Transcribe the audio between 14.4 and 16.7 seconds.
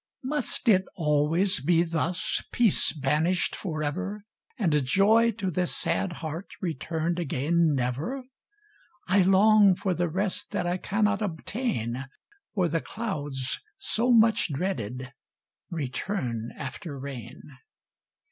dreaded, return